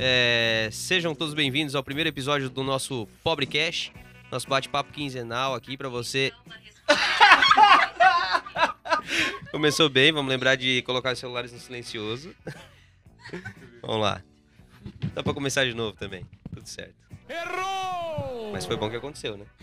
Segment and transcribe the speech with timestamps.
[0.00, 3.90] É, sejam todos bem-vindos ao primeiro episódio do nosso Pobre Cash,
[4.30, 6.32] nosso bate-papo quinzenal aqui para você.
[9.50, 12.32] Começou bem, vamos lembrar de colocar os celulares no silencioso.
[13.82, 14.22] vamos lá.
[15.14, 16.94] Dá para começar de novo também, tudo certo.
[17.28, 18.52] Errou!
[18.52, 19.46] Mas foi bom que aconteceu, né?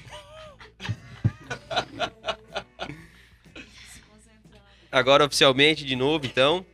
[4.92, 6.66] Agora oficialmente de novo, então.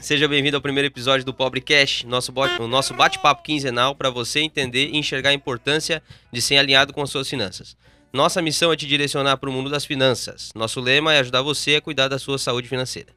[0.00, 4.40] Seja bem-vindo ao primeiro episódio do Pobre Cash, nosso o nosso bate-papo quinzenal para você
[4.40, 7.76] entender e enxergar a importância de ser alinhado com as suas finanças.
[8.12, 10.52] Nossa missão é te direcionar para o mundo das finanças.
[10.54, 13.14] Nosso lema é ajudar você a cuidar da sua saúde financeira.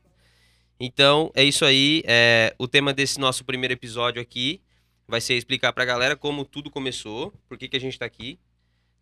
[0.79, 2.03] Então, é isso aí.
[2.05, 4.61] É, o tema desse nosso primeiro episódio aqui
[5.07, 8.05] vai ser explicar para a galera como tudo começou, por que, que a gente está
[8.05, 8.39] aqui.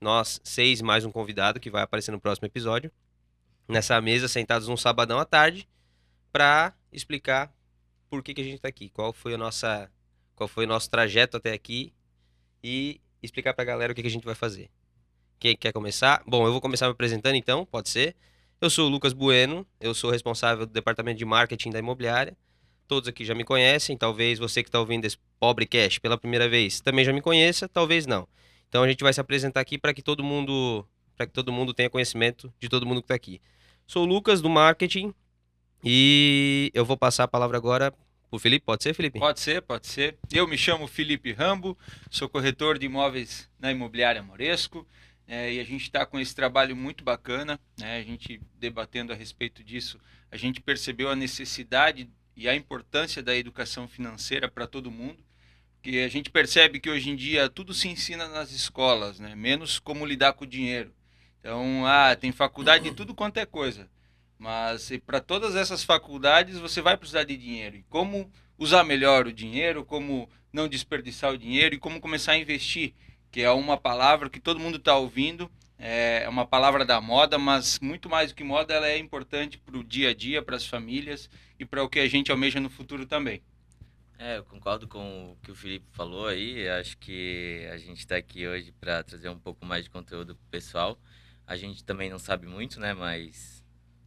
[0.01, 2.91] Nós, seis mais um convidado que vai aparecer no próximo episódio.
[3.67, 5.67] Nessa mesa, sentados um sabadão à tarde,
[6.31, 7.53] para explicar
[8.09, 9.91] por que, que a gente está aqui, qual foi a nossa,
[10.35, 11.93] qual foi o nosso trajeto até aqui
[12.63, 14.69] e explicar para a galera o que, que a gente vai fazer.
[15.39, 16.23] Quem quer começar?
[16.25, 18.15] Bom, eu vou começar me apresentando então, pode ser.
[18.61, 22.35] Eu sou o Lucas Bueno, eu sou responsável do departamento de marketing da imobiliária.
[22.87, 26.47] Todos aqui já me conhecem, talvez você que está ouvindo esse pobre cash pela primeira
[26.47, 28.27] vez também já me conheça, talvez não.
[28.69, 31.73] Então a gente vai se apresentar aqui para que todo mundo, para que todo mundo
[31.73, 33.41] tenha conhecimento de todo mundo que está aqui.
[33.85, 35.13] Sou o Lucas do marketing
[35.83, 37.93] e eu vou passar a palavra agora
[38.35, 39.19] o Felipe, pode ser, Felipe?
[39.19, 40.17] Pode ser, pode ser.
[40.31, 41.77] Eu me chamo Felipe Rambo,
[42.09, 44.85] sou corretor de imóveis na Imobiliária Moresco.
[45.27, 47.97] É, e a gente está com esse trabalho muito bacana, né?
[47.97, 49.99] a gente debatendo a respeito disso,
[50.31, 55.23] a gente percebeu a necessidade e a importância da educação financeira para todo mundo,
[55.81, 59.33] que a gente percebe que hoje em dia tudo se ensina nas escolas, né?
[59.33, 60.93] menos como lidar com o dinheiro.
[61.39, 63.89] Então, ah, tem faculdade de tudo quanto é coisa.
[64.37, 67.77] Mas para todas essas faculdades você vai precisar de dinheiro.
[67.77, 72.37] E como usar melhor o dinheiro, como não desperdiçar o dinheiro e como começar a
[72.37, 72.93] investir,
[73.31, 77.79] que é uma palavra que todo mundo está ouvindo, é uma palavra da moda, mas
[77.79, 80.65] muito mais do que moda, ela é importante para o dia a dia, para as
[80.65, 81.29] famílias
[81.59, 83.41] e para o que a gente almeja no futuro também.
[84.17, 86.67] É, eu concordo com o que o Felipe falou aí.
[86.69, 90.97] Acho que a gente está aqui hoje para trazer um pouco mais de conteúdo pessoal.
[91.45, 92.93] A gente também não sabe muito, né?
[92.93, 93.54] Mas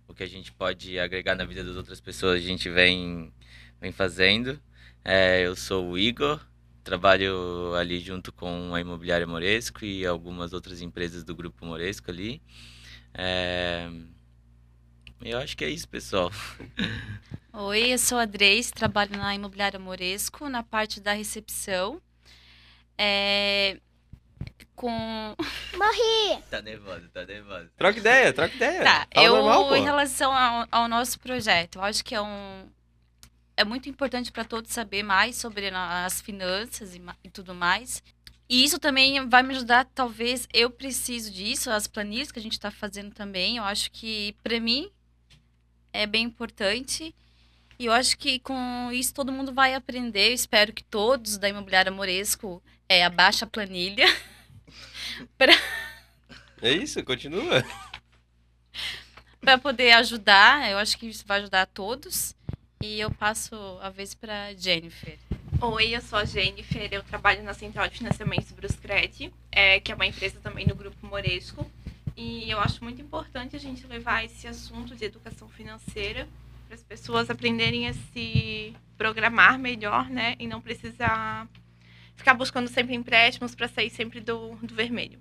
[0.09, 3.33] o que a gente pode agregar na vida das outras pessoas, a gente vem,
[3.81, 4.61] vem fazendo.
[5.05, 6.41] É, eu sou o Igor,
[6.83, 12.43] trabalho ali junto com a Imobiliária Moresco e algumas outras empresas do Grupo Moresco ali.
[13.13, 13.89] É,
[15.21, 16.33] eu acho que é isso, pessoal.
[17.53, 22.01] Oi, eu sou a Dreis, trabalho na Imobiliária Moresco, na parte da recepção.
[22.97, 23.81] É,
[24.79, 25.35] com.
[25.77, 26.43] Morri!
[26.49, 27.69] Tá nervosa, tá nervosa.
[27.77, 28.85] Troca ideia, troca ideia.
[28.85, 32.67] Tá, Fala eu, normal, em relação ao, ao, nosso projeto, eu acho que é um.
[33.57, 38.03] É muito importante para todos saber mais sobre as finanças e, e tudo mais.
[38.49, 42.53] E isso também vai me ajudar, talvez eu preciso disso, as planilhas que a gente
[42.53, 43.57] está fazendo também.
[43.57, 44.89] Eu acho que, para mim,
[45.93, 47.15] é bem importante.
[47.79, 50.31] E eu acho que com isso todo mundo vai aprender.
[50.31, 54.07] Eu espero que todos da Imobiliária Moresco é, abaixem a planilha.
[55.37, 55.53] pra...
[56.61, 57.65] É isso, continua.
[59.41, 62.35] para poder ajudar, eu acho que isso vai ajudar a todos.
[62.83, 65.19] E eu passo a vez para Jennifer.
[65.61, 69.95] Oi, eu sou a Jennifer, eu trabalho na Central de Financiamento Bruscred, é, que é
[69.95, 71.69] uma empresa também do Grupo Moresco.
[72.17, 76.29] E eu acho muito importante a gente levar esse assunto de educação financeira
[76.67, 80.37] para as pessoas aprenderem a se programar melhor, né?
[80.39, 81.49] E não precisar
[82.19, 85.19] ficar buscando sempre empréstimos para sair sempre do, do vermelho.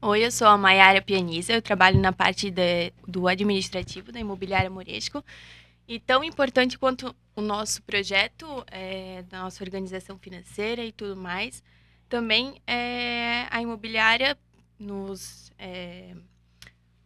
[0.00, 4.70] Oi, eu sou a Maiara Pianiza, eu trabalho na parte de, do administrativo da Imobiliária
[4.70, 5.24] Moresco.
[5.88, 11.62] E tão importante quanto o nosso projeto, é, da nossa organização financeira e tudo mais,
[12.08, 14.38] também é a imobiliária
[14.78, 16.14] nos é,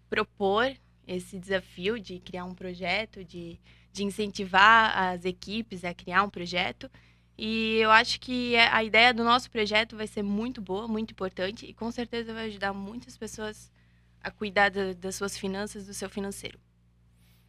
[0.08, 0.70] propor
[1.06, 3.58] esse desafio de criar um projeto, de,
[3.92, 6.90] de incentivar as equipes a criar um projeto.
[7.42, 11.12] E eu acho que é, a ideia do nosso projeto vai ser muito boa, muito
[11.12, 13.72] importante e com certeza vai ajudar muitas pessoas
[14.22, 16.58] a cuidar da, das suas finanças, do seu financeiro.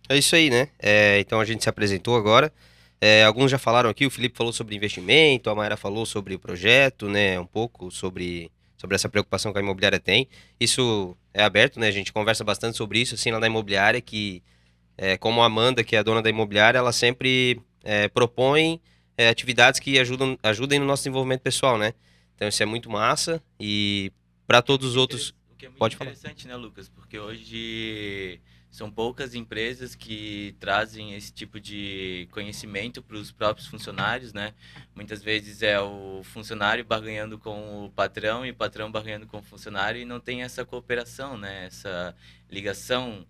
[0.07, 0.69] É isso aí, né?
[0.79, 2.53] É, então a gente se apresentou agora.
[3.01, 6.39] É, alguns já falaram aqui, o Felipe falou sobre investimento, a Mayra falou sobre o
[6.39, 7.37] projeto, né?
[7.37, 10.25] Um pouco sobre, sobre essa preocupação que a imobiliária tem.
[10.57, 11.89] Isso é aberto, né?
[11.89, 14.41] A gente conversa bastante sobre isso, assim, lá na imobiliária, que
[14.97, 18.79] é, como a Amanda, que é a dona da imobiliária, ela sempre é, propõe
[19.17, 21.93] é, atividades que ajudam, ajudem no nosso desenvolvimento pessoal, né?
[22.35, 24.11] Então isso é muito massa e
[24.47, 25.33] para todos os outros.
[25.51, 26.57] O que é muito pode interessante, falar.
[26.57, 26.89] né, Lucas?
[26.89, 28.41] Porque hoje
[28.71, 34.53] são poucas empresas que trazem esse tipo de conhecimento para os próprios funcionários, né?
[34.95, 39.43] Muitas vezes é o funcionário barganhando com o patrão e o patrão barganhando com o
[39.43, 41.65] funcionário e não tem essa cooperação, né?
[41.65, 42.15] Essa
[42.49, 43.25] ligação,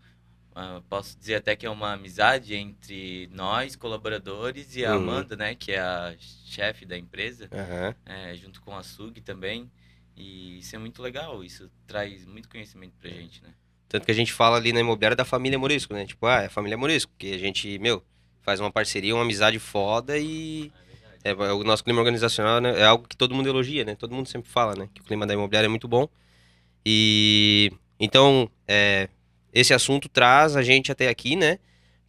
[0.56, 4.98] uh, posso dizer até que é uma amizade entre nós, colaboradores, e a Uhum.
[4.98, 5.56] Amanda, né?
[5.56, 6.15] Que é a
[6.45, 7.95] chefe da empresa, Aham.
[8.06, 9.69] é, junto com a Sug também.
[10.15, 13.50] E isso é muito legal, isso traz muito conhecimento pra gente, né?
[13.88, 16.06] Tanto que a gente fala ali na imobiliária da família Morisco, né?
[16.06, 18.03] Tipo, ah, é a família Morisco, porque a gente, meu,
[18.42, 20.71] faz uma parceria, uma amizade foda e
[21.24, 23.95] é, o nosso clima organizacional né, é algo que todo mundo elogia, né?
[23.95, 24.89] Todo mundo sempre fala, né?
[24.94, 26.07] Que o clima da imobiliária é muito bom.
[26.86, 29.09] E então, é,
[29.53, 31.59] esse assunto traz a gente até aqui, né?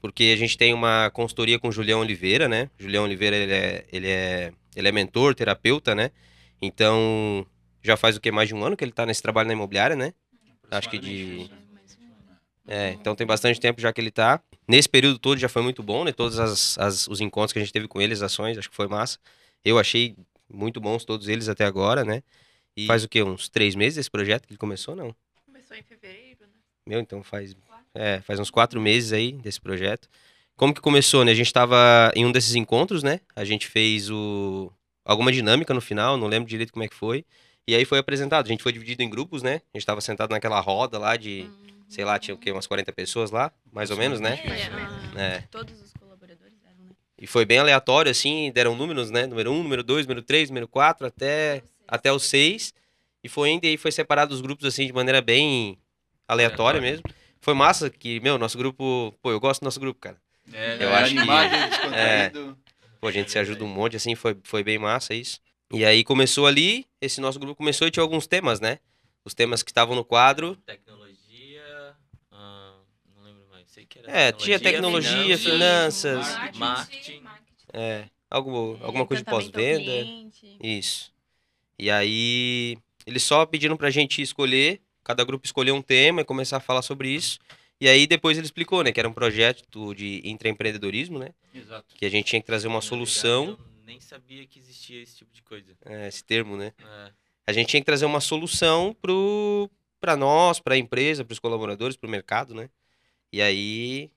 [0.00, 2.68] Porque a gente tem uma consultoria com o Julião Oliveira, né?
[2.78, 6.10] Julião Oliveira, ele é, ele é, ele é mentor, terapeuta, né?
[6.60, 7.46] Então,
[7.82, 8.30] já faz o que?
[8.32, 10.12] Mais de um ano que ele tá nesse trabalho na imobiliária, né?
[10.70, 11.50] Acho que de-
[12.66, 14.40] É, então tem bastante tempo já que ele tá.
[14.68, 16.12] Nesse período todo já foi muito bom, né?
[16.12, 18.76] Todos as, as- os encontros que a gente teve com ele, as ações, acho que
[18.76, 19.18] foi massa.
[19.64, 20.16] Eu achei
[20.48, 22.22] muito bons todos eles até agora, né?
[22.76, 23.22] E faz o quê?
[23.22, 25.14] Uns três meses esse projeto que ele começou, não?
[25.44, 26.31] Começou em fevereiro?
[26.86, 27.54] Meu, então faz,
[27.94, 30.08] é, faz uns quatro meses aí desse projeto.
[30.56, 31.32] Como que começou, né?
[31.32, 33.20] A gente tava em um desses encontros, né?
[33.34, 34.70] A gente fez o...
[35.04, 37.24] alguma dinâmica no final, não lembro direito como é que foi.
[37.66, 38.46] E aí foi apresentado.
[38.46, 39.62] A gente foi dividido em grupos, né?
[39.72, 41.48] A gente tava sentado naquela roda lá de,
[41.88, 42.50] sei lá, tinha o quê?
[42.50, 44.40] Umas 40 pessoas lá, mais ou menos, né?
[45.14, 45.44] É, É.
[45.50, 46.90] Todos os colaboradores eram, né?
[47.16, 49.26] E foi bem aleatório, assim, deram números, né?
[49.26, 52.74] Número 1, número 2, número 3, número 4, até, até o 6.
[53.24, 55.78] E foi e aí foi separado os grupos, assim, de maneira bem
[56.32, 56.80] aleatória Aleatória.
[56.80, 57.02] mesmo.
[57.40, 59.12] Foi massa que, meu, nosso grupo...
[59.20, 60.16] Pô, eu gosto do nosso grupo, cara.
[60.52, 62.58] É, Eu é acho que- animado e descontraído.
[63.00, 65.40] Pô, a gente se ajuda um monte, assim, foi, foi bem massa isso.
[65.72, 68.78] E aí começou ali, esse nosso grupo começou e tinha alguns temas, né?
[69.24, 70.54] Os temas que estavam no quadro.
[70.66, 71.96] Tecnologia.
[72.30, 72.74] ah,
[73.16, 73.68] não lembro mais.
[73.70, 74.10] Sei que era.
[74.10, 76.28] É, tinha tecnologia, finanças.
[76.56, 77.20] marketing.
[77.20, 77.66] marketing.
[77.72, 79.90] É, algo, alguma coisa de pós-venda.
[80.62, 81.10] Isso.
[81.78, 82.76] E aí,
[83.06, 86.82] eles só pediram pra gente escolher, cada grupo escolher um tema e começar a falar
[86.82, 87.38] sobre isso.
[87.80, 91.30] E aí depois ele explicou, né, que era um projeto de intraempreendedorismo, né?
[91.54, 91.94] Exato.
[91.96, 95.02] Que a gente tinha que trazer uma Na verdade, solução, Eu nem sabia que existia
[95.02, 95.76] esse tipo de coisa.
[95.84, 96.72] é, esse termo, né?
[96.78, 97.10] É,
[97.46, 99.68] A gente tinha que trazer uma solução pro
[100.00, 102.68] para nós, para a empresa, para os colaboradores, para o mercado, né?
[103.32, 104.10] E aí,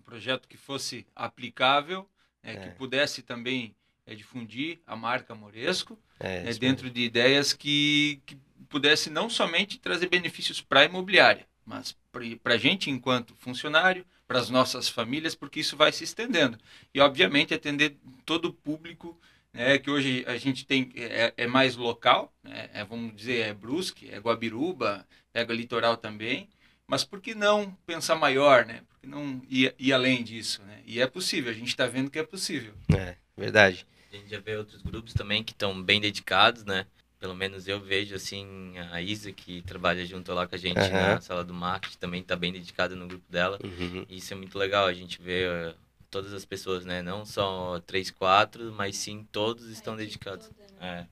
[0.00, 2.08] Um projeto que fosse aplicável,
[2.42, 2.70] né, que É.
[2.70, 3.74] pudesse também
[4.06, 8.36] é, difundir a marca Moresco, é, né, dentro de ideias que, que
[8.68, 11.96] pudesse não somente trazer benefícios para a imobiliária, mas
[12.42, 16.58] para a gente enquanto funcionário, para as nossas famílias, porque isso vai se estendendo.
[16.94, 17.96] E, obviamente, atender
[18.26, 19.18] todo o público,
[19.52, 23.54] né, que hoje a gente tem é, é mais local, né, é, vamos dizer, é
[23.54, 26.48] Brusque, é Guabiruba, pega litoral também,
[26.86, 28.80] mas por que não pensar maior, né?
[28.88, 30.80] Por que não ir, ir além disso, né?
[30.86, 32.72] E é possível, a gente está vendo que é possível.
[32.94, 33.86] é verdade.
[34.10, 36.86] a gente já vê outros grupos também que estão bem dedicados, né?
[37.18, 41.14] Pelo menos eu vejo, assim, a Isa, que trabalha junto lá com a gente Aham.
[41.14, 43.58] na sala do marketing, também está bem dedicada no grupo dela.
[43.64, 44.06] Uhum.
[44.08, 45.74] E isso é muito legal, a gente vê eh,
[46.10, 47.02] todas as pessoas, né?
[47.02, 50.48] Não só três, quatro, mas sim todos estão dedicados.
[50.80, 51.06] É.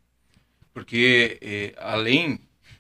[0.73, 2.39] porque eh, além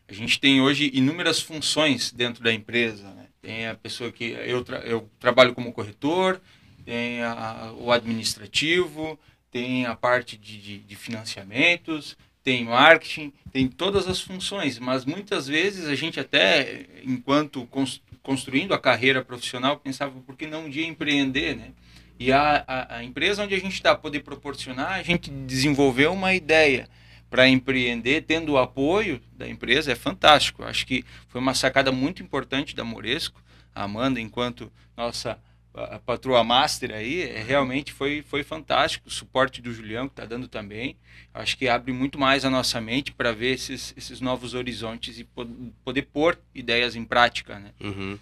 [0.08, 3.26] a gente tem hoje inúmeras funções dentro da empresa né?
[3.42, 6.40] tem a pessoa que eu, tra- eu trabalho como corretor
[6.84, 9.18] tem a- o administrativo
[9.50, 12.16] tem a parte de, de, de financiamentos
[12.46, 18.72] tem marketing tem todas as funções mas muitas vezes a gente até enquanto cons- construindo
[18.72, 21.72] a carreira profissional pensava por que não um dia empreender né
[22.20, 26.32] e a, a, a empresa onde a gente está poder proporcionar a gente desenvolver uma
[26.34, 26.88] ideia
[27.28, 30.62] para empreender, tendo o apoio da empresa, é fantástico.
[30.62, 33.42] Acho que foi uma sacada muito importante da Moresco,
[33.74, 35.36] a Amanda, enquanto nossa
[35.76, 39.08] a, patroa master aí, é, realmente foi, foi fantástico.
[39.08, 40.96] O suporte do Julião, que está dando também.
[41.34, 45.24] Acho que abre muito mais a nossa mente para ver esses, esses novos horizontes e
[45.24, 45.46] po-
[45.84, 47.58] poder pôr ideias em prática.
[47.58, 47.72] Né?
[47.80, 48.18] Uhum.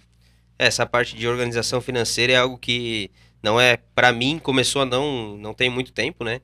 [0.59, 3.09] Essa parte de organização financeira é algo que
[3.41, 6.41] não é, Pra mim, começou a não, não tem muito tempo, né?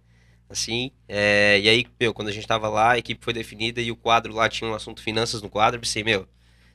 [0.50, 3.89] Assim, é, e aí, meu, quando a gente tava lá, a equipe foi definida e
[3.89, 6.27] o quadro lá tinha um assunto finanças no quadro, eu pensei, meu,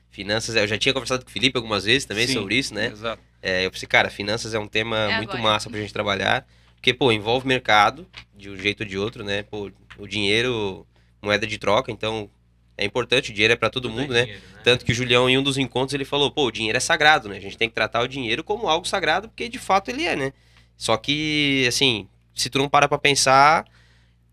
[0.09, 2.87] finanças, eu já tinha conversado com o Felipe algumas vezes também Sim, sobre isso, né?
[2.87, 3.21] Exato.
[3.41, 5.43] É, eu pensei, cara, finanças é um tema É muito agora.
[5.43, 9.43] massa pra gente trabalhar, porque, pô, envolve mercado, de um jeito ou de outro, né?
[9.43, 10.85] Pô, o dinheiro,
[11.21, 12.29] moeda de troca, então
[12.77, 14.23] é importante, o dinheiro é pra todo Tudo é mundo, né?
[14.23, 16.79] dinheiro, Tanto que o Julião, em um dos encontros, ele falou, pô, o dinheiro é
[16.81, 17.37] sagrado, né?
[17.37, 20.15] A gente tem que tratar o dinheiro como algo sagrado, porque de fato ele é,
[20.15, 20.33] né?
[20.75, 23.65] Só que, assim, se tu não para pra pensar,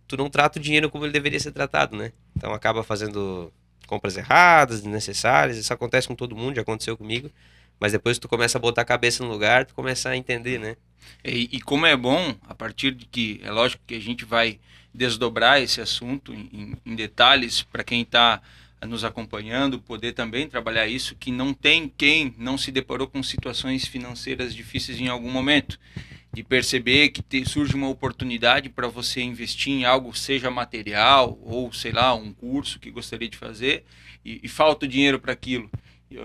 [0.07, 2.12] tu não trata o dinheiro como ele deveria ser tratado, né?
[2.37, 3.50] Então acaba fazendo
[3.87, 7.31] compras erradas, desnecessárias, isso acontece com todo mundo, já aconteceu comigo.
[7.79, 10.76] Mas depois tu começa a botar a cabeça no lugar, tu começa a entender, né?
[11.25, 14.59] E, e como é bom, a partir de que, é lógico que a gente vai
[14.93, 18.41] desdobrar esse assunto em, em detalhes para quem está
[18.87, 23.87] nos acompanhando, poder também trabalhar isso, que não tem quem não se deparou com situações
[23.87, 25.79] financeiras difíceis em algum momento.
[26.35, 31.73] De perceber que te, surge uma oportunidade para você investir em algo, seja material ou,
[31.73, 33.85] sei lá, um curso que gostaria de fazer,
[34.25, 35.71] e, e falta o dinheiro para aquilo.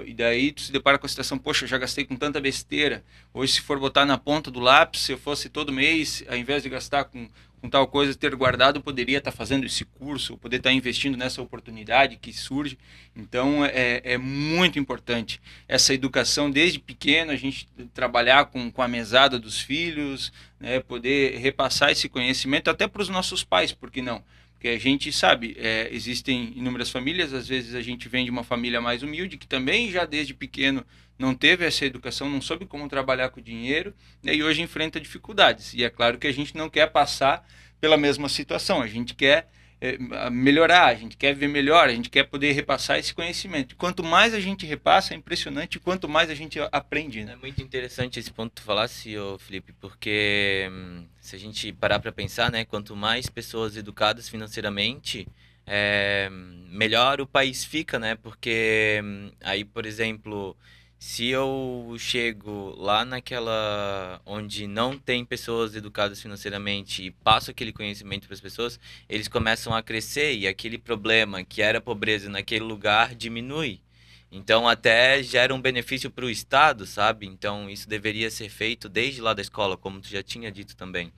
[0.06, 3.04] E, daí tu se depara com a situação, poxa, já gastei com tanta besteira.
[3.34, 6.62] Hoje, se for botar na ponta do lápis, se eu fosse todo mês, ao invés
[6.62, 7.28] de gastar com
[7.62, 12.18] com tal coisa ter guardado, poderia estar fazendo esse curso, poder estar investindo nessa oportunidade
[12.18, 12.78] que surge.
[13.16, 18.88] Então, é, é muito importante essa educação desde pequeno, a gente trabalhar com, com a
[18.88, 24.01] mesada dos filhos, né, poder repassar esse conhecimento até para os nossos pais, por que
[24.01, 24.24] não?
[24.54, 28.44] Porque a gente sabe, é, existem inúmeras famílias, às vezes a gente vem de uma
[28.44, 30.86] família mais humilde, que também já desde pequeno
[31.19, 35.73] não teve essa educação, não soube como trabalhar com dinheiro, e hoje enfrenta dificuldades.
[35.73, 37.45] E é claro que a gente não quer passar
[37.79, 39.49] pela mesma situação, a gente quer
[39.81, 39.97] é,
[40.29, 43.75] melhorar, a gente quer ver melhor, a gente quer poder repassar esse conhecimento.
[43.75, 47.23] Quanto mais a gente repassa, é impressionante quanto mais a gente aprende.
[47.23, 47.33] Né?
[47.33, 51.99] É muito interessante esse ponto que tu falasse, Felipe, porque hum, se a gente parar
[51.99, 55.27] para pensar, né, quanto mais pessoas educadas financeiramente,
[55.65, 58.15] é, melhor o país fica, né?
[58.15, 60.57] Porque hum, aí, por exemplo,
[61.00, 68.27] se eu chego lá naquela onde não tem pessoas educadas financeiramente e passo aquele conhecimento
[68.27, 68.77] para as pessoas,
[69.08, 73.82] eles começam a crescer e aquele problema que era pobreza naquele lugar diminui.
[74.29, 77.25] Então até gera um benefício para o Estado, sabe?
[77.25, 81.13] Então isso deveria ser feito desde lá da escola, como tu já tinha dito também.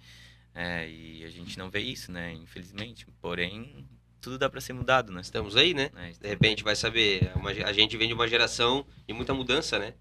[0.54, 2.34] É, e a gente não vê isso, né?
[2.34, 3.08] Infelizmente.
[3.20, 3.84] Porém,
[4.22, 5.20] tudo dá para ser mudado, né?
[5.20, 5.90] Estamos aí, né?
[5.96, 9.80] É, de repente vai saber, uma, a gente vem de uma geração de muita mudança,
[9.80, 9.96] né?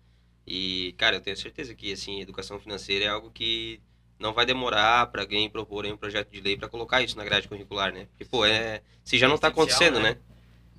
[0.46, 3.80] E, cara, eu tenho certeza que, assim, educação financeira é algo que
[4.18, 7.48] não vai demorar para alguém propor um projeto de lei para colocar isso na grade
[7.48, 8.06] curricular, né?
[8.10, 10.10] Porque, pô, é, se já não está acontecendo, né?
[10.10, 10.16] né?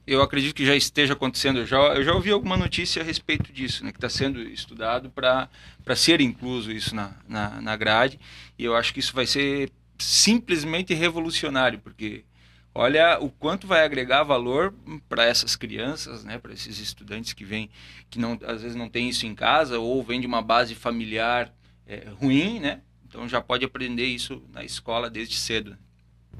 [0.05, 1.59] Eu acredito que já esteja acontecendo.
[1.59, 3.91] Eu já, eu já ouvi alguma notícia a respeito disso, né?
[3.91, 5.49] Que está sendo estudado para
[5.95, 8.19] ser incluso isso na, na, na grade.
[8.57, 12.25] E eu acho que isso vai ser simplesmente revolucionário, porque
[12.73, 14.73] olha o quanto vai agregar valor
[15.09, 17.69] para essas crianças, né, para esses estudantes que vêm,
[18.09, 21.53] que não, às vezes não tem isso em casa ou vem de uma base familiar
[21.85, 22.81] é, ruim, né?
[23.07, 25.77] Então já pode aprender isso na escola desde cedo.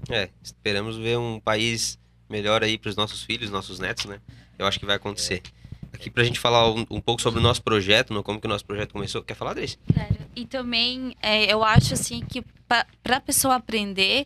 [0.10, 4.22] É, esperamos ver um país melhor aí para os nossos filhos, nossos netos, né?
[4.58, 5.42] Eu acho que vai acontecer.
[5.94, 8.48] Aqui para a gente falar um, um, pouco sobre o nosso projeto, no, como que
[8.48, 9.22] o nosso projeto começou.
[9.22, 9.78] Quer falar, Adrice?
[9.94, 10.16] Claro.
[10.34, 14.26] E também é, eu acho assim que para a pessoa aprender,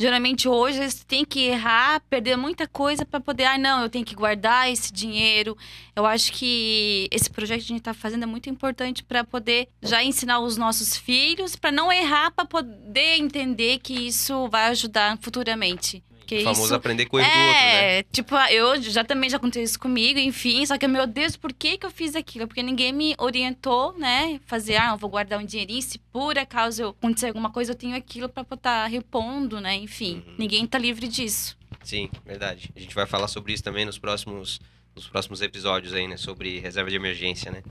[0.00, 4.04] Geralmente hoje eles têm que errar, perder muita coisa para poder, ah, não, eu tenho
[4.04, 5.56] que guardar esse dinheiro.
[5.96, 9.68] Eu acho que esse projeto que a gente está fazendo é muito importante para poder
[9.82, 15.18] já ensinar os nossos filhos, para não errar, para poder entender que isso vai ajudar
[15.20, 16.02] futuramente.
[16.28, 16.74] Que o famoso isso...
[16.74, 18.02] aprender com o erro é, do outro, né?
[18.12, 20.66] tipo, eu já também já aconteceu isso comigo, enfim.
[20.66, 22.46] Só que, meu Deus, por que, que eu fiz aquilo?
[22.46, 24.38] Porque ninguém me orientou, né?
[24.44, 25.80] Fazer, ah, eu vou guardar um dinheirinho.
[25.80, 29.74] Se por acaso eu acontecer alguma coisa, eu tenho aquilo pra estar repondo, né?
[29.76, 30.34] Enfim, uhum.
[30.36, 31.56] ninguém tá livre disso.
[31.82, 32.70] Sim, verdade.
[32.76, 34.60] A gente vai falar sobre isso também nos próximos,
[34.94, 36.18] nos próximos episódios aí, né?
[36.18, 37.62] Sobre reserva de emergência, né?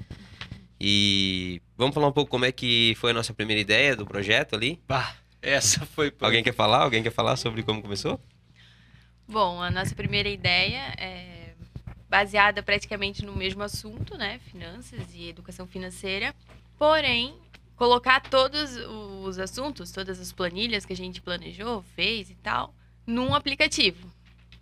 [0.82, 4.56] E vamos falar um pouco como é que foi a nossa primeira ideia do projeto
[4.56, 4.82] ali?
[4.88, 6.12] Bah, essa foi...
[6.20, 6.82] Alguém quer falar?
[6.82, 8.20] Alguém quer falar sobre como começou?
[9.27, 11.53] Bom, a nossa primeira ideia é
[12.10, 14.39] baseada praticamente no mesmo assunto, né?
[14.50, 16.34] Finanças e educação financeira.
[16.77, 17.36] Porém,
[17.75, 18.77] colocar todos
[19.25, 22.74] os assuntos, todas as planilhas que a gente planejou, fez e tal,
[23.05, 24.10] num aplicativo.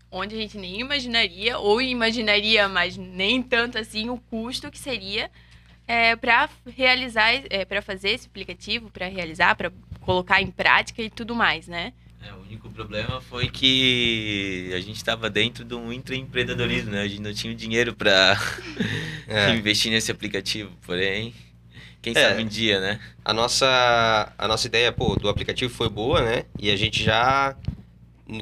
[0.10, 5.30] Onde a gente nem imaginaria, ou imaginaria, mas nem tanto assim, o custo que seria
[5.88, 11.10] é, para realizar, é, para fazer esse aplicativo, para realizar, para colocar em prática e
[11.10, 11.94] tudo mais, né?
[12.26, 17.02] É, o único problema foi que a gente estava dentro de um intraempreendedorismo, né?
[17.04, 18.36] A gente não tinha dinheiro para
[19.28, 19.54] é.
[19.56, 21.36] investir nesse aplicativo, porém,
[22.02, 22.30] quem é.
[22.30, 23.00] sabe um dia, né?
[23.24, 26.46] A nossa, a nossa ideia pô, do aplicativo foi boa, né?
[26.58, 27.56] E a gente já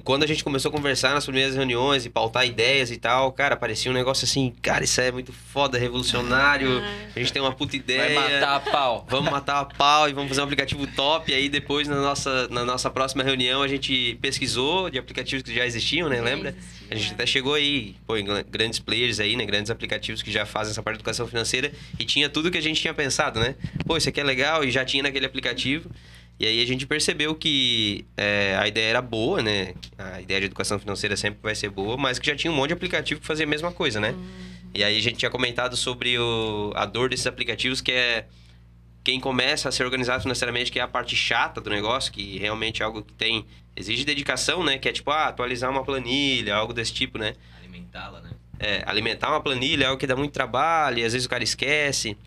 [0.04, 3.58] quando a gente começou a conversar nas primeiras reuniões e pautar ideias e tal, cara,
[3.58, 6.82] parecia um negócio assim, cara, isso é muito foda, revolucionário.
[7.14, 8.20] A gente tem uma puta ideia.
[8.20, 9.06] Vai matar a pau.
[9.10, 11.30] Vamos matar a pau e vamos fazer um aplicativo top.
[11.30, 15.54] E aí depois, na nossa, na nossa próxima reunião, a gente pesquisou de aplicativos que
[15.54, 16.22] já existiam, né?
[16.22, 16.56] Lembra?
[16.90, 19.46] A gente até chegou aí, pô, em grandes players aí, né?
[19.46, 21.74] Grandes aplicativos que já fazem essa parte de educação financeira.
[22.00, 23.56] E tinha tudo que a gente tinha pensado, né?
[23.86, 25.90] Pô, isso aqui é legal e já tinha naquele aplicativo.
[26.40, 29.74] E aí a gente percebeu que é, a ideia era boa, né?
[29.98, 32.70] A ideia de educação financeira sempre vai ser boa, mas que já tinha um monte
[32.70, 34.12] de aplicativo que fazia a mesma coisa, né?
[34.12, 34.54] Uhum.
[34.74, 38.26] E aí a gente tinha comentado sobre o, a dor desses aplicativos, que é
[39.04, 42.82] quem começa a ser organizado financeiramente, que é a parte chata do negócio, que realmente
[42.82, 44.78] é algo que tem exige dedicação, né?
[44.78, 47.36] Que é tipo, ah, atualizar uma planilha, algo desse tipo, né?
[47.60, 48.32] Alimentá-la, né?
[48.60, 51.44] É, alimentar uma planilha é algo que dá muito trabalho, e às vezes o cara
[51.44, 52.18] esquece.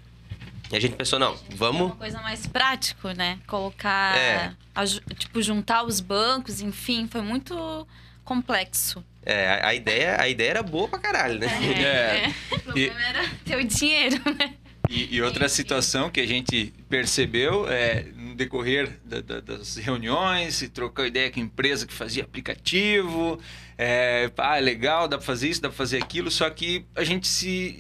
[0.71, 1.83] E a gente pensou, não, É vamos.
[1.83, 3.39] uma coisa mais prático, né?
[3.47, 4.17] Colocar.
[4.17, 4.53] É.
[4.75, 7.87] aju- tipo, juntar os bancos, enfim, foi muito
[8.25, 9.05] complexo.
[9.25, 11.47] É, a, a ideia, a ideia era boa pra caralho, né?
[11.83, 12.55] É.
[12.55, 14.55] O problema era ter o dinheiro, né?
[14.89, 20.55] E, e outra situação que a gente percebeu é no decorrer da- da- das reuniões,
[20.57, 23.41] se trocou ideia com a empresa que fazia aplicativo,
[23.77, 27.27] é, ah, legal, dá para fazer isso, dá para fazer aquilo, só que a gente
[27.27, 27.77] se,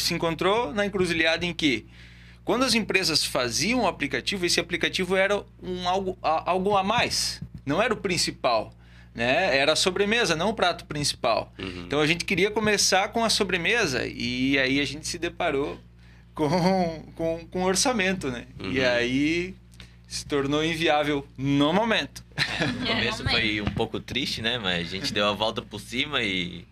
[0.00, 1.86] se encontrou na encruzilhada em que
[2.44, 7.40] quando as empresas faziam o aplicativo, esse aplicativo era um algo, a- algo a mais,
[7.64, 8.72] não era o principal.
[9.14, 9.54] Né?
[9.58, 11.52] Era a sobremesa, não o prato principal.
[11.58, 11.84] Uhum.
[11.86, 15.78] Então a gente queria começar com a sobremesa e aí a gente se deparou
[16.34, 18.46] com, com, com orçamento, né?
[18.58, 18.86] E Uhum.
[18.88, 19.54] aí
[20.08, 22.24] se tornou inviável no momento.
[22.80, 24.58] No começo foi um pouco triste, né?
[24.58, 26.64] Mas a gente deu a volta por cima e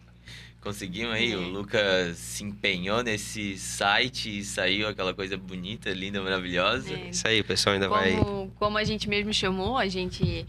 [0.60, 1.34] conseguimos aí.
[1.34, 6.92] O Lucas se empenhou nesse site e saiu aquela coisa bonita, linda, maravilhosa.
[6.92, 7.10] É.
[7.10, 8.16] Isso aí, o pessoal ainda vai.
[8.16, 10.46] Como, como a gente mesmo chamou, a gente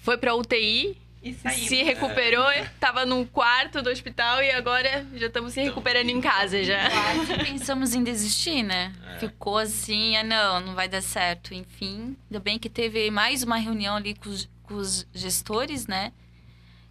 [0.00, 2.44] foi pra UTI, E se recuperou,
[2.78, 6.90] tava no quarto do hospital e agora já estamos se recuperando em casa já.
[6.90, 8.92] Quase pensamos em desistir, né?
[9.14, 9.18] É.
[9.20, 11.54] Ficou assim, ah, não, não vai dar certo.
[11.54, 16.12] Enfim, ainda bem que teve mais uma reunião ali com os, com os gestores, né?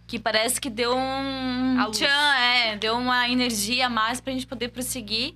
[0.06, 1.90] Que parece que deu um.
[1.90, 5.34] Tchan, é, deu uma energia a mais pra gente poder prosseguir.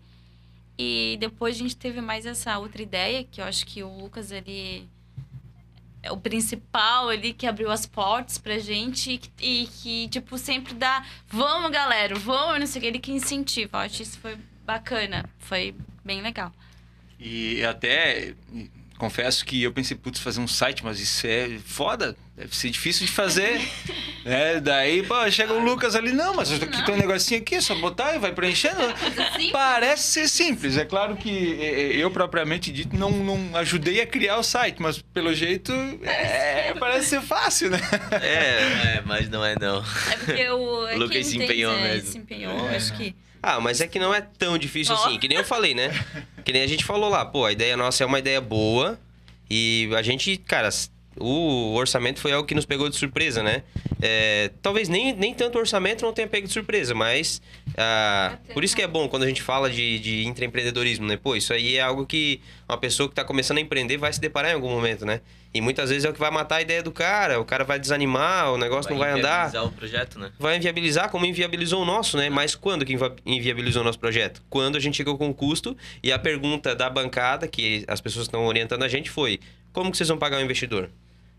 [0.79, 4.31] E depois a gente teve mais essa outra ideia, que eu acho que o Lucas,
[4.31, 4.89] ele
[6.03, 10.39] é o principal ali que abriu as portas pra gente e que, e que, tipo,
[10.39, 13.79] sempre dá, vamos galera, vamos, não sei o que, ele que incentiva.
[13.79, 16.53] Eu acho isso foi bacana, foi bem legal.
[17.19, 18.35] E até
[18.99, 23.07] confesso que eu pensei, putz, fazer um site, mas isso é foda, deve ser difícil
[23.07, 23.61] de fazer.
[24.25, 24.61] né?
[24.61, 27.75] Daí, pô, chega o Lucas ali, não, mas aqui tem um negocinho aqui, é só
[27.77, 28.81] botar e vai preenchendo.
[29.33, 30.77] Assim, Parece ser simples.
[30.77, 35.01] É claro que eh, eu, propriamente dito, não, não ajudei a criar o site, mas
[35.01, 37.81] pelo jeito é, parece ser fácil, né?
[38.21, 38.97] É.
[38.99, 39.79] É, mas não é não.
[40.11, 40.87] é porque o.
[40.87, 42.11] é Lucas se empenhou é, mesmo.
[42.11, 43.15] Se empenhou, acho que.
[43.43, 44.99] Ah, mas é que não é tão difícil Ó.
[44.99, 45.91] assim, que nem eu falei, né?
[46.45, 48.99] Que nem a gente falou lá, pô, a ideia nossa é uma ideia boa
[49.51, 50.71] e a gente, cara,
[51.21, 53.63] o orçamento foi algo que nos pegou de surpresa, né?
[54.01, 57.43] É, talvez nem, nem tanto o orçamento não tenha pego de surpresa, mas
[57.77, 61.17] ah, por isso que é bom quando a gente fala de, de intraempreendedorismo, né?
[61.17, 64.21] Pô, isso aí é algo que uma pessoa que tá começando a empreender vai se
[64.21, 65.21] deparar em algum momento, né?
[65.53, 67.79] E muitas vezes é o que vai matar a ideia do cara, o cara vai
[67.79, 70.31] desanimar, o negócio não vai andar inviabilizar o projeto, né?
[70.39, 72.29] vai inviabilizar como inviabilizou o nosso, né?
[72.29, 74.43] Mas quando que inviabilizou o nosso projeto?
[74.51, 78.27] Quando a gente chegou com o custo e a pergunta da bancada, que as pessoas
[78.27, 79.41] estão orientando a gente, foi:
[79.73, 80.91] como que vocês vão pagar o investidor?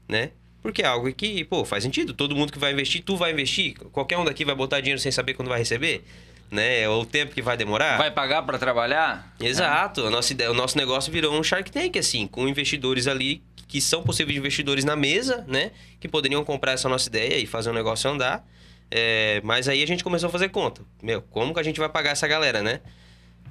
[0.10, 0.32] Né?
[0.62, 2.13] Porque é algo que, pô, faz sentido.
[2.13, 3.76] Todo mundo que vai investir, tu vai investir.
[3.91, 6.04] Qualquer um daqui vai botar dinheiro sem saber quando vai receber,
[6.52, 6.89] né?
[6.89, 7.98] Ou o tempo que vai demorar.
[7.98, 9.34] Vai pagar para trabalhar?
[9.39, 10.06] Exato.
[10.06, 13.80] A nossa ideia, o nosso negócio virou um Shark Tank, assim, com investidores ali que
[13.80, 15.72] são possíveis investidores na mesa, né?
[16.00, 18.43] Que poderiam comprar essa nossa ideia e fazer o negócio andar.
[18.91, 20.82] É, mas aí a gente começou a fazer conta.
[21.02, 22.82] Meu, como que a gente vai pagar essa galera, né?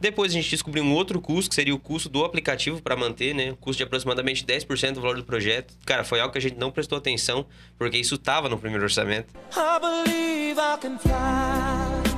[0.00, 3.34] Depois a gente descobriu um outro custo, que seria o custo do aplicativo para manter,
[3.34, 3.52] né?
[3.52, 5.74] Um custo de aproximadamente 10% do valor do projeto.
[5.84, 9.34] Cara, foi algo que a gente não prestou atenção, porque isso estava no primeiro orçamento.
[9.56, 12.08] I I.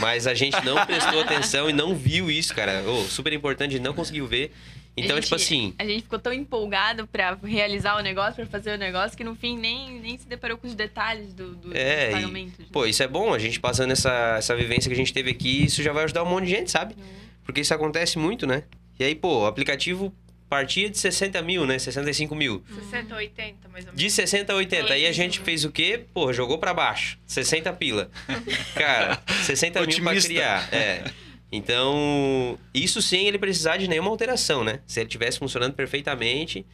[0.00, 2.82] Mas a gente não prestou atenção e não viu isso, cara.
[2.86, 4.52] Ô, super importante, a gente não conseguiu ver.
[4.98, 8.46] Então, A gente- tipo assim, A gente ficou tão empolgado pra realizar o negócio, pra
[8.46, 11.76] fazer o negócio, que no fim nem, nem se deparou com os detalhes do, do,
[11.76, 12.58] É, dos e, pagamentos.
[12.58, 12.66] né?
[12.72, 15.64] pô, isso é bom, a gente passando essa, essa vivência que a gente teve aqui,
[15.64, 16.94] isso já vai ajudar um monte de gente, sabe?
[17.44, 18.64] Porque isso acontece muito, né?
[18.98, 20.12] E aí, pô, o aplicativo
[20.50, 21.78] partia de 60 mil, né?
[21.78, 22.62] 65 mil.
[22.90, 24.02] 60, 80, mais ou menos.
[24.02, 24.94] De 60 a 80.
[24.94, 26.04] Aí a gente fez o quê?
[26.14, 27.18] Pô, jogou pra baixo.
[27.26, 28.10] 60 pila.
[28.74, 30.68] Cara, 60 mil pra criar.
[30.72, 31.04] É.
[31.50, 34.80] Então, isso sem ele precisar de nenhuma alteração, né?
[34.86, 36.66] Se ele tivesse funcionando perfeitamente.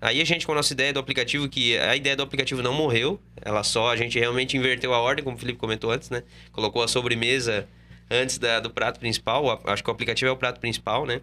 [0.00, 2.72] Aí a gente, com a nossa ideia do aplicativo, que a ideia do aplicativo não
[2.72, 6.24] morreu, ela só, a gente realmente inverteu a ordem, como o Felipe comentou antes, né?
[6.50, 7.68] Colocou a sobremesa
[8.10, 9.60] antes da, do prato principal.
[9.64, 11.20] Acho que o aplicativo é o prato principal, né?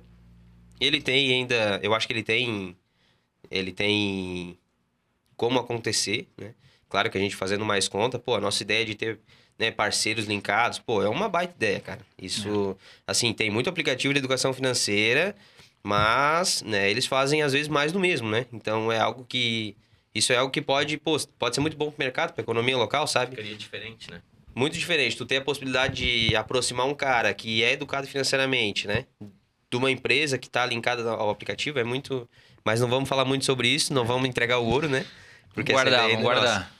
[0.80, 2.76] Ele tem ainda, eu acho que ele tem,
[3.52, 4.58] ele tem
[5.36, 6.54] como acontecer, né?
[6.88, 9.20] Claro que a gente fazendo mais conta, pô, a nossa ideia de ter
[9.60, 12.00] né, parceiros linkados, pô, é uma baita ideia, cara.
[12.20, 15.36] Isso, assim, tem muito aplicativo de educação financeira,
[15.84, 18.46] mas, né, eles fazem às vezes mais do mesmo, né?
[18.54, 19.76] Então é algo que
[20.16, 23.06] isso é algo que pode, pô, pode ser muito bom pro mercado, pra economia local,
[23.06, 23.32] sabe?
[23.32, 24.22] Ficaria diferente, né?
[24.56, 25.16] muito diferente.
[25.16, 29.06] Tu tem a possibilidade de aproximar um cara que é educado financeiramente, né?
[29.72, 32.28] De uma empresa que tá linkada ao aplicativo, é muito.
[32.66, 35.06] Mas não vamos falar muito sobre isso, não vamos entregar o ouro, né?
[35.54, 36.24] Porque guardar, vamos é nossa.
[36.24, 36.79] guardar.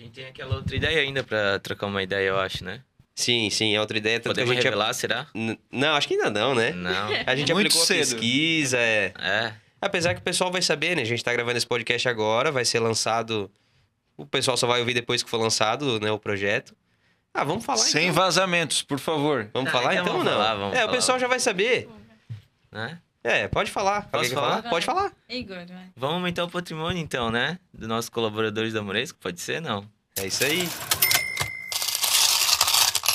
[0.00, 2.80] A gente tem aquela outra ideia ainda pra trocar uma ideia, eu acho, né?
[3.14, 4.18] Sim, sim, é outra ideia.
[4.18, 4.64] Tanto que a Podemos gente.
[4.64, 5.26] revelar, será?
[5.34, 6.70] N- Não, acho que ainda não, né?
[6.70, 7.08] Não.
[7.26, 7.98] A gente Muito aplicou a cedo.
[7.98, 9.12] pesquisa, é.
[9.18, 9.52] É.
[9.78, 11.02] Apesar que o pessoal vai saber, né?
[11.02, 13.50] A gente tá gravando esse podcast agora, vai ser lançado.
[14.16, 16.74] O pessoal só vai ouvir depois que for lançado, né, o projeto.
[17.34, 18.14] Ah, vamos falar Sem então.
[18.14, 19.50] vazamentos, por favor.
[19.52, 20.38] Vamos Ah, falar então então ou vamos não?
[20.42, 20.92] falar, vamos é, o falar.
[20.92, 21.88] pessoal já vai saber.
[22.72, 22.98] Né?
[23.22, 24.08] É, pode falar.
[24.08, 24.62] Posso quer falar?
[24.62, 25.12] Pode falar.
[25.28, 25.90] Igor, vai.
[25.96, 27.58] Vamos aumentar o patrimônio, então, né?
[27.72, 29.60] Dos nossos colaboradores da Moresco, pode ser?
[29.60, 29.84] Não.
[30.16, 30.66] É isso aí.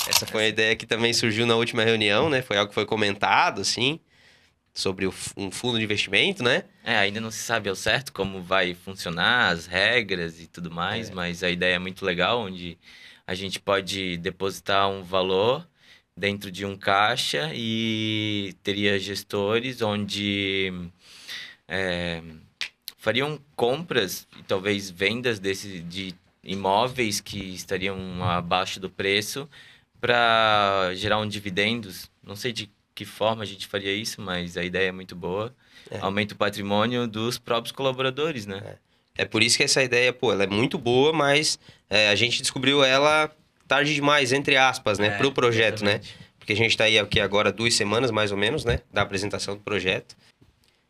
[0.08, 2.40] Essa foi a ideia que também surgiu na última reunião, né?
[2.40, 3.98] Foi algo que foi comentado, assim,
[4.72, 6.62] sobre um fundo de investimento, né?
[6.84, 11.10] É, ainda não se sabe ao certo como vai funcionar, as regras e tudo mais,
[11.10, 11.14] É.
[11.14, 12.78] mas a ideia é muito legal, onde
[13.26, 15.66] a gente pode depositar um valor
[16.16, 20.72] dentro de um caixa e teria gestores onde
[21.68, 22.22] é,
[22.96, 29.48] fariam compras e talvez vendas desse, de imóveis que estariam abaixo do preço
[30.00, 32.10] para gerar um dividendos.
[32.22, 35.54] Não sei de que forma a gente faria isso, mas a ideia é muito boa.
[35.90, 35.98] É.
[35.98, 38.78] Aumenta o patrimônio dos próprios colaboradores, né?
[39.18, 42.40] É por isso que essa ideia, pô, ela é muito boa, mas é, a gente
[42.40, 43.30] descobriu ela
[43.66, 45.08] tarde demais, entre aspas, né?
[45.08, 45.92] É, pro projeto, né?
[45.92, 46.26] exatamente.
[46.46, 48.78] Porque a gente tá aí aqui agora duas semanas, mais ou menos, né?
[48.92, 50.16] Da apresentação do projeto.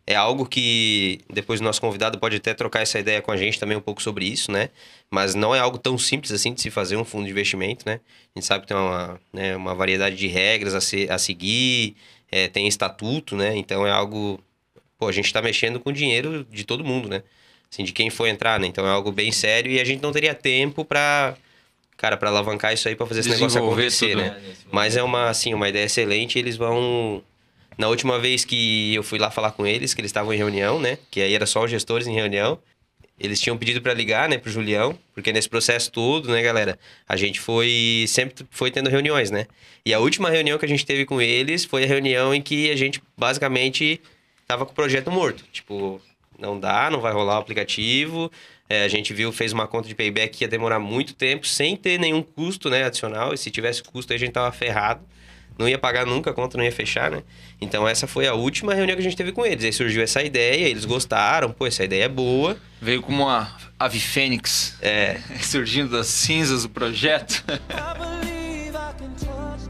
[0.07, 3.59] É algo que depois o nosso convidado pode até trocar essa ideia com a gente
[3.59, 4.69] também um pouco sobre isso, né?
[5.11, 8.01] Mas não é algo tão simples assim de se fazer um fundo de investimento, né?
[8.35, 11.97] A gente sabe que tem uma, né, uma variedade de regras a, se, a seguir,
[12.31, 13.57] é, tem estatuto, né?
[13.57, 14.39] Então é algo...
[14.99, 17.23] Pô, a gente tá mexendo com o dinheiro de todo mundo, né?
[17.73, 18.67] Assim, de quem for entrar, né?
[18.67, 21.35] Então é algo bem sério e a gente não teria tempo pra...
[21.97, 24.23] Cara, pra alavancar isso aí, pra fazer esse negócio acontecer, tudo.
[24.23, 24.37] né?
[24.71, 26.39] Mas é uma, assim, uma ideia excelente.
[26.39, 27.23] Eles vão.
[27.79, 30.79] Na última vez que eu fui lá falar com eles, que eles estavam em reunião,
[30.79, 30.99] né?
[31.11, 32.59] Que aí era só os gestores em reunião.
[33.19, 36.79] Eles tinham pedido para ligar, né, pro Julião, porque nesse processo todo, né, galera,
[37.09, 39.47] a gente foi sempre foi tendo reuniões, né?
[39.87, 42.71] E a última reunião que a gente teve com eles foi a reunião em que
[42.71, 44.03] a gente basicamente
[44.47, 45.45] tava com o projeto morto.
[45.51, 45.99] Tipo,
[46.39, 48.31] não dá, não vai rolar o aplicativo.
[48.69, 51.77] É, a gente viu, fez uma conta de payback que ia demorar muito tempo, sem
[51.77, 53.33] ter nenhum custo né, adicional.
[53.33, 55.01] E se tivesse custo, aí a gente tava ferrado.
[55.59, 57.23] Não ia pagar nunca, a conta não ia fechar, né?
[57.61, 59.65] Então essa foi a última reunião que a gente teve com eles.
[59.65, 62.59] Aí surgiu essa ideia, eles gostaram, pô, essa ideia é boa.
[62.83, 67.43] Veio como uma ave fênix É, surgindo das cinzas do projeto.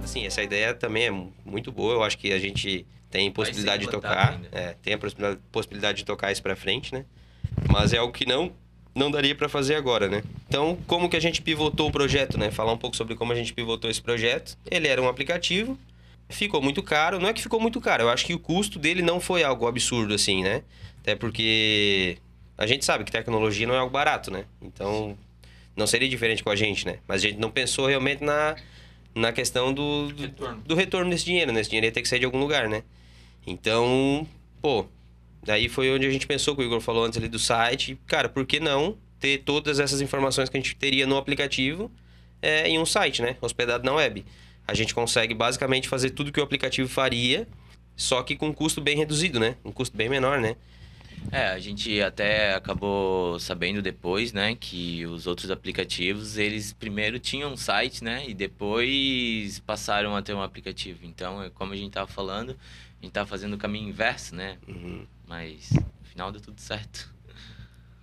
[0.03, 1.95] Assim, essa ideia também é mu- muito boa.
[1.95, 4.33] Eu acho que a gente tem possibilidade de tocar.
[4.33, 4.49] ainda.
[4.53, 7.05] É, tem a possibilidade, possibilidade de tocar isso pra frente, né?
[7.73, 8.53] Mas é algo que não
[8.97, 10.23] não daria pra fazer agora, né?
[10.49, 12.51] Então, como que a gente pivotou o projeto, né?
[12.51, 14.57] Falar um pouco sobre como a gente pivotou esse projeto.
[14.71, 15.79] Ele era um aplicativo,
[16.31, 17.21] ficou muito caro.
[17.21, 19.69] Não é que ficou muito caro, eu acho que o custo dele não foi algo
[19.69, 20.63] absurdo assim, né?
[21.03, 22.17] Até porque
[22.57, 24.47] a gente sabe que tecnologia não é algo barato, né?
[24.63, 25.17] Então,
[25.77, 26.99] não seria diferente com a gente, né?
[27.07, 28.57] Mas a gente não pensou realmente na,
[29.15, 30.63] na questão do, do, Retorno.
[30.63, 31.61] do retorno desse dinheiro, né?
[31.61, 32.83] Esse dinheiro ia ter que sair de algum lugar, né?
[33.47, 34.27] Então,
[34.63, 34.87] pô,
[35.47, 37.99] daí foi onde a gente pensou, que o Igor falou antes ali do site.
[38.07, 41.91] Cara, por que não ter todas essas informações que a gente teria no aplicativo
[42.43, 43.37] é, em um site, né?
[43.41, 44.25] Hospedado na web.
[44.67, 47.49] A gente consegue basicamente fazer tudo que o aplicativo faria,
[47.97, 49.57] só que com um custo bem reduzido, né?
[49.65, 50.57] Um custo bem menor, né?
[51.33, 57.53] É, a gente até acabou sabendo depois, né, que os outros aplicativos, eles primeiro tinham
[57.53, 61.01] um site, né, e depois passaram a ter um aplicativo.
[61.05, 64.59] Então, é como a gente tava falando, a gente tava fazendo o caminho inverso, né,
[64.69, 65.07] Uhum.
[65.27, 67.13] Mas no final deu tudo certo.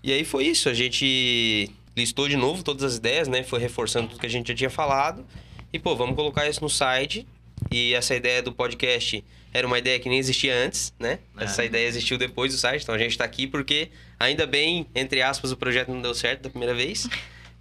[0.03, 3.43] E aí foi isso, a gente listou de novo todas as ideias, né?
[3.43, 5.25] Foi reforçando tudo que a gente já tinha falado.
[5.71, 7.25] E, pô, vamos colocar isso no site.
[7.71, 11.19] E essa ideia do podcast era uma ideia que nem existia antes, né?
[11.37, 11.45] É.
[11.45, 15.21] Essa ideia existiu depois do site, então a gente tá aqui porque, ainda bem, entre
[15.21, 17.07] aspas, o projeto não deu certo da primeira vez.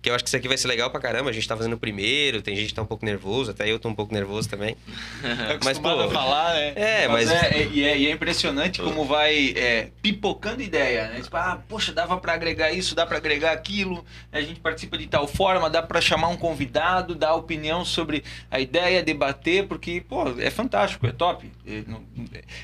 [0.03, 1.31] Que eu acho que isso aqui vai ser legal pra caramba.
[1.31, 3.79] A gente tá fazendo o primeiro, tem gente que tá um pouco nervoso, até eu
[3.79, 4.75] tô um pouco nervoso também.
[5.23, 6.73] Tá Mas, pô, a falar, né?
[6.75, 11.21] é, mas- é, é- e, é, é impressionante como vai é, pipocando ideia, né?
[11.21, 15.07] Tipo, ah, poxa, dava pra agregar isso, dá pra agregar aquilo, a gente participa de
[15.07, 20.25] tal forma, dá pra chamar um convidado, dar opinião sobre a ideia, debater, porque, pô,
[20.41, 21.49] é fantástico, é top.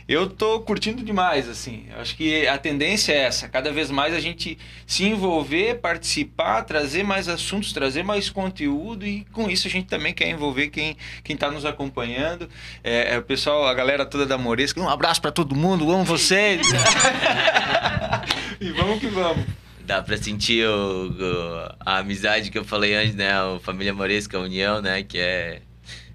[0.08, 1.86] Eu tô curtindo demais, assim.
[1.94, 6.62] Eu acho que a tendência é essa, cada vez mais a gente se envolver, participar,
[6.62, 10.96] trazer mais assuntos, trazer mais conteúdo e com isso a gente também quer envolver quem
[11.22, 12.48] quem está nos acompanhando.
[12.82, 14.80] É, é o pessoal, a galera toda da Moresca.
[14.80, 16.60] Um abraço para todo mundo, amo vocês.
[18.60, 19.44] e vamos que vamos.
[19.84, 23.32] Dá pra sentir o, o- a amizade que eu falei antes, né?
[23.32, 25.02] A família Moresca, a união, né?
[25.02, 25.62] Que é.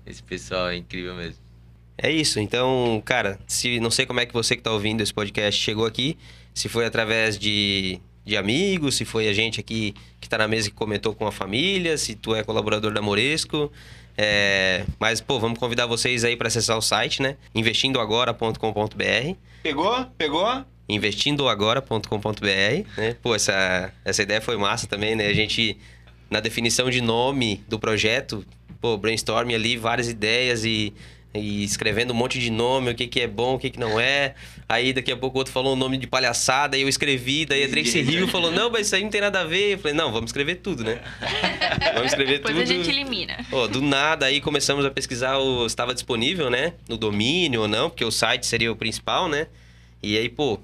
[0.05, 1.41] Esse pessoal é incrível mesmo.
[1.97, 2.39] É isso.
[2.39, 5.85] Então, cara, se não sei como é que você que tá ouvindo esse podcast chegou
[5.85, 6.17] aqui,
[6.53, 10.69] se foi através de, de amigos, se foi a gente aqui que tá na mesa
[10.69, 13.71] que comentou com a família, se tu é colaborador da Moresco.
[14.17, 17.35] É, mas, pô, vamos convidar vocês aí para acessar o site, né?
[17.53, 20.05] investindoagora.com.br Pegou?
[20.17, 20.65] Pegou?
[20.87, 23.15] investindoagora.com.br, né?
[23.21, 25.27] Pô, essa, essa ideia foi massa também, né?
[25.27, 25.77] A gente,
[26.29, 28.45] na definição de nome do projeto,
[28.81, 30.93] pô, brainstorming ali, várias ideias e,
[31.33, 33.99] e escrevendo um monte de nome, o que que é bom, o que que não
[33.99, 34.35] é.
[34.69, 37.63] Aí daqui a pouco o outro falou um nome de palhaçada, aí eu escrevi, daí
[37.63, 39.73] a Tracy riu e falou, não, mas isso aí não tem nada a ver.
[39.73, 40.99] Eu falei, não, vamos escrever tudo, né?
[41.93, 42.63] Vamos escrever Depois tudo.
[42.63, 43.45] a gente elimina.
[43.49, 46.73] Pô, do nada aí começamos a pesquisar o se estava disponível, né?
[46.87, 49.47] No domínio ou não, porque o site seria o principal, né?
[50.01, 50.59] E aí, pô,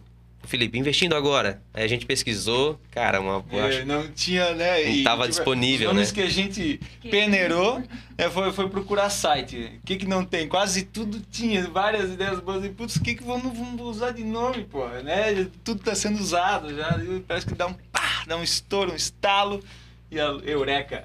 [0.49, 1.61] Felipe, investindo agora.
[1.71, 3.45] Aí a gente pesquisou, cara, uma.
[3.51, 4.83] eu acho- É, não tinha, né?
[4.83, 6.15] Não tava disponível, os nomes né?
[6.15, 7.83] que a gente peneirou
[8.17, 9.79] é, foi, foi procurar site.
[9.83, 10.47] O que que não tem?
[10.47, 12.65] Quase tudo tinha, várias ideias boas.
[12.65, 14.87] E, putz, o que que vamos, vamos usar de nome, pô?
[14.87, 15.47] Né?
[15.63, 16.99] Tudo tá sendo usado já.
[17.27, 19.63] Parece que dá um pá, dá um estouro, um estalo.
[20.11, 21.03] E a eureka.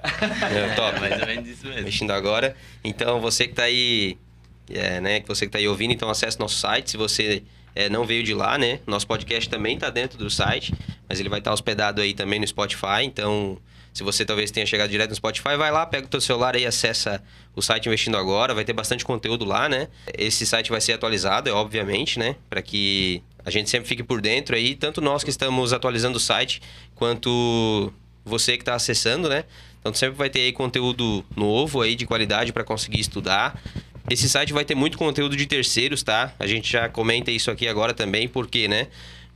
[0.51, 0.99] É, top.
[0.99, 1.81] mais ou menos isso mesmo.
[1.81, 2.55] Investindo agora.
[2.83, 4.17] Então, você que tá aí,
[4.67, 5.19] é, né?
[5.19, 6.89] Que você que tá aí ouvindo, então acesse nosso site.
[6.89, 7.43] Se você
[7.75, 8.79] é, não veio de lá, né?
[8.87, 10.73] Nosso podcast também tá dentro do site,
[11.07, 13.03] mas ele vai estar hospedado aí também no Spotify.
[13.03, 13.57] Então,
[13.93, 16.65] se você talvez tenha chegado direto no Spotify, vai lá, pega o teu celular aí,
[16.65, 17.21] acessa
[17.55, 18.53] o site Investindo Agora.
[18.53, 19.89] Vai ter bastante conteúdo lá, né?
[20.17, 22.35] Esse site vai ser atualizado, é obviamente, né?
[22.49, 26.19] Para que a gente sempre fique por dentro aí, tanto nós que estamos atualizando o
[26.19, 26.61] site,
[26.95, 27.91] quanto
[28.23, 29.43] você que está acessando, né?
[29.79, 33.61] Então sempre vai ter aí conteúdo novo aí de qualidade para conseguir estudar.
[34.09, 36.31] Esse site vai ter muito conteúdo de terceiros, tá?
[36.37, 38.87] A gente já comenta isso aqui agora também, por quê, né?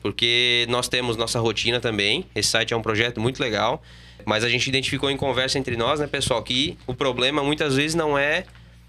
[0.01, 2.23] Porque nós temos nossa rotina também.
[2.35, 3.81] Esse site é um projeto muito legal,
[4.25, 7.95] mas a gente identificou em conversa entre nós, né, pessoal, que o problema muitas vezes
[7.95, 8.45] não é,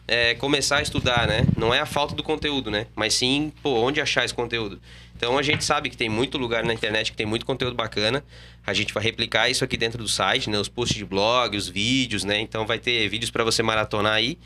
[0.06, 1.46] é, começar a estudar, né?
[1.56, 2.86] Não é a falta do conteúdo, né?
[2.94, 4.78] Mas sim, pô, onde achar esse conteúdo.
[5.16, 8.22] Então a gente sabe que tem muito lugar na internet que tem muito conteúdo bacana.
[8.66, 10.58] A gente vai replicar isso aqui dentro do site, né?
[10.58, 12.38] Os posts de blog, os vídeos, né?
[12.38, 14.38] Então vai ter vídeos para você maratonar aí.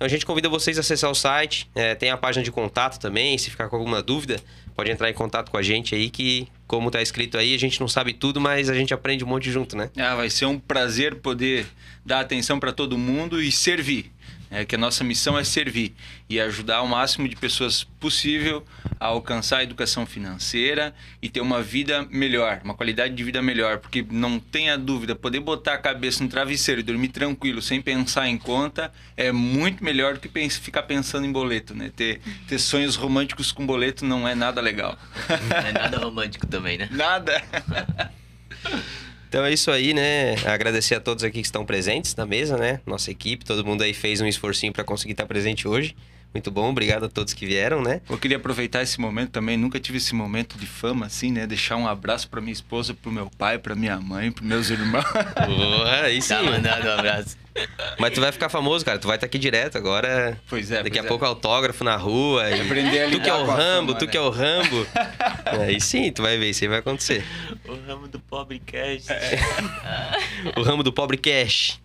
[0.00, 1.68] Então a gente convida vocês a acessar o site.
[1.74, 3.36] É, tem a página de contato também.
[3.36, 4.40] Se ficar com alguma dúvida,
[4.74, 7.78] pode entrar em contato com a gente aí, que, como tá escrito aí, a gente
[7.78, 9.90] não sabe tudo, mas a gente aprende um monte junto, né?
[9.98, 11.66] Ah, vai ser um prazer poder
[12.02, 14.10] dar atenção para todo mundo e servir.
[14.50, 15.94] É que a nossa missão é servir
[16.28, 18.64] e ajudar o máximo de pessoas possível
[18.98, 23.78] a alcançar a educação financeira e ter uma vida melhor, uma qualidade de vida melhor,
[23.78, 28.28] porque não tenha dúvida, poder botar a cabeça no travesseiro e dormir tranquilo, sem pensar
[28.28, 31.92] em conta, é muito melhor do que ficar pensando em boleto, né?
[31.94, 34.98] Ter, ter sonhos românticos com boleto não é nada legal.
[35.48, 36.88] Não é nada romântico também, né?
[36.92, 37.42] nada.
[39.30, 40.34] Então é isso aí, né?
[40.44, 42.80] Agradecer a todos aqui que estão presentes na mesa, né?
[42.84, 45.94] Nossa equipe, todo mundo aí fez um esforcinho para conseguir estar presente hoje.
[46.32, 48.00] Muito bom, obrigado a todos que vieram, né?
[48.08, 51.44] Eu queria aproveitar esse momento também, nunca tive esse momento de fama assim, né?
[51.44, 55.04] Deixar um abraço para minha esposa, pro meu pai, para minha mãe, pros meus irmãos.
[55.46, 56.28] Boa, aí sim.
[56.28, 57.36] Tá mandando um abraço.
[57.98, 58.96] Mas tu vai ficar famoso, cara.
[58.98, 60.40] Tu vai estar aqui direto agora.
[60.48, 61.08] Pois é, Daqui pois a é.
[61.08, 62.48] pouco autógrafo na rua.
[62.48, 64.10] e- Aprender a Tu que é o Rambo, fama, tu né?
[64.12, 64.86] que é o Rambo.
[65.66, 67.24] Aí sim, tu vai ver, isso aí vai acontecer.
[67.66, 69.06] O ramo do pobre cash.
[70.56, 71.80] O ramo do pobre cash.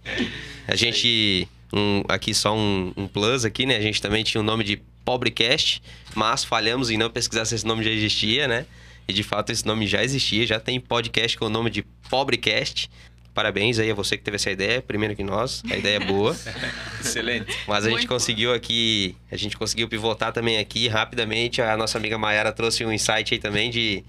[0.68, 1.48] A gente.
[1.76, 3.76] Um- aqui só um, um plus aqui, né?
[3.76, 5.84] A gente também tinha o nome de Pobrecast,
[6.16, 8.66] mas falhamos em não pesquisar se esse nome já existia, né?
[9.08, 12.90] E de fato esse nome já existia, já tem podcast com o nome de Pobrecast.
[13.36, 15.62] Parabéns aí a você que teve essa ideia, primeiro que nós.
[15.70, 16.36] A ideia é boa.
[17.04, 17.54] Excelente.
[17.68, 21.62] Mas a gente Muito conseguiu aqui, a gente conseguiu pivotar também aqui rapidamente.
[21.62, 24.04] A nossa amiga Mayara trouxe um insight aí também de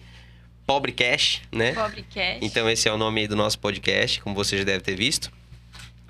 [0.64, 1.72] Pobrecast, né?
[1.72, 2.38] Pobre cash.
[2.40, 5.30] Então esse é o nome aí do nosso podcast, como você já deve ter visto.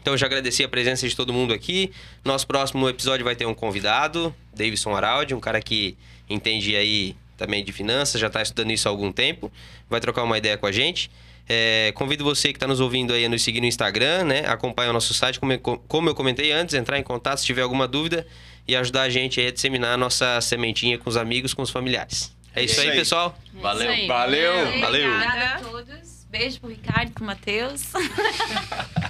[0.06, 1.90] Então eu já agradeci a presença de todo mundo aqui.
[2.24, 5.96] Nosso próximo episódio vai ter um convidado, Davidson Araldi, um cara que
[6.30, 9.50] entende aí também de finanças, já está estudando isso há algum tempo.
[9.90, 11.10] Vai trocar uma ideia com a gente.
[11.48, 14.46] É, convido você que está nos ouvindo aí a nos seguir no Instagram, né?
[14.46, 17.62] Acompanhar o nosso site, como eu, como eu comentei antes, entrar em contato se tiver
[17.62, 18.24] alguma dúvida
[18.68, 21.70] e ajudar a gente aí a disseminar a nossa sementinha com os amigos, com os
[21.70, 22.32] familiares.
[22.54, 22.96] É isso, isso aí, aí.
[22.96, 23.36] pessoal.
[23.54, 23.90] Valeu.
[23.90, 24.06] Isso aí.
[24.06, 24.80] Valeu.
[24.80, 25.10] Valeu.
[25.10, 26.15] Obrigada a todos.
[26.36, 27.82] Beijo pro Ricardo, pro Matheus.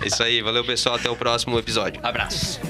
[0.02, 0.42] É isso aí.
[0.42, 0.96] Valeu, pessoal.
[0.96, 2.00] Até o próximo episódio.
[2.02, 2.60] Abraço.